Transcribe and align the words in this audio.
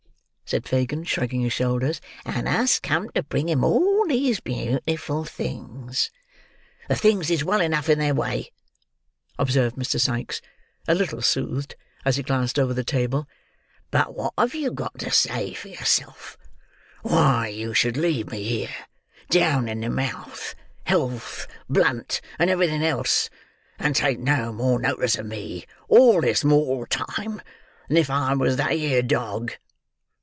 said 0.51 0.67
Fagin, 0.67 1.05
shrugging 1.05 1.39
his 1.39 1.53
shoulders. 1.53 2.01
"And 2.25 2.45
us 2.45 2.77
come 2.77 3.09
to 3.11 3.23
bring 3.23 3.47
him 3.47 3.63
all 3.63 4.05
these 4.05 4.41
beau 4.41 4.79
ti 4.85 4.97
ful 4.97 5.23
things." 5.23 6.11
"The 6.89 6.95
things 6.97 7.31
is 7.31 7.45
well 7.45 7.61
enough 7.61 7.87
in 7.87 7.99
their 7.99 8.13
way," 8.13 8.51
observed 9.39 9.77
Mr. 9.77 9.97
Sikes: 9.97 10.41
a 10.89 10.93
little 10.93 11.21
soothed 11.21 11.77
as 12.03 12.17
he 12.17 12.23
glanced 12.23 12.59
over 12.59 12.73
the 12.73 12.83
table; 12.83 13.29
"but 13.91 14.13
what 14.13 14.33
have 14.37 14.53
you 14.53 14.71
got 14.73 14.99
to 14.99 15.09
say 15.09 15.53
for 15.53 15.69
yourself, 15.69 16.37
why 17.01 17.47
you 17.47 17.73
should 17.73 17.95
leave 17.95 18.29
me 18.29 18.43
here, 18.43 18.75
down 19.29 19.69
in 19.69 19.79
the 19.79 19.89
mouth, 19.89 20.53
health, 20.83 21.47
blunt, 21.69 22.19
and 22.37 22.49
everything 22.49 22.83
else; 22.83 23.29
and 23.79 23.95
take 23.95 24.19
no 24.19 24.51
more 24.51 24.79
notice 24.79 25.17
of 25.17 25.27
me, 25.27 25.63
all 25.87 26.19
this 26.19 26.43
mortal 26.43 26.85
time, 26.89 27.41
than 27.87 27.95
if 27.95 28.09
I 28.09 28.33
was 28.33 28.57
that 28.57 28.73
'ere 28.73 29.01
dog. 29.01 29.53